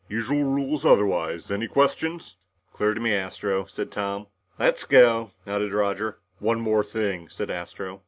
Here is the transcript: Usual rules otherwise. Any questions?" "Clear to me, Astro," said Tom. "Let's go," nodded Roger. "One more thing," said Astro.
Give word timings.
Usual 0.09 0.45
rules 0.45 0.83
otherwise. 0.83 1.51
Any 1.51 1.67
questions?" 1.67 2.37
"Clear 2.73 2.95
to 2.95 2.99
me, 2.99 3.13
Astro," 3.13 3.65
said 3.65 3.91
Tom. 3.91 4.25
"Let's 4.57 4.83
go," 4.83 5.29
nodded 5.45 5.73
Roger. 5.73 6.17
"One 6.39 6.59
more 6.59 6.83
thing," 6.83 7.29
said 7.29 7.51
Astro. 7.51 7.99